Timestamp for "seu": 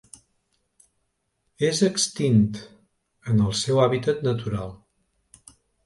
3.63-3.85